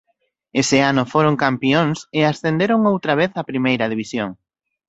Ese 0.61 0.77
ano 0.91 1.03
foron 1.13 1.39
campións 1.45 1.97
e 2.17 2.19
ascenderon 2.31 2.81
outra 2.91 3.13
vez 3.21 3.31
a 3.35 3.47
Primeira 3.51 3.85
División. 3.93 4.29